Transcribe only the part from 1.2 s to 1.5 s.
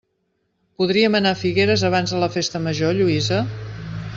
a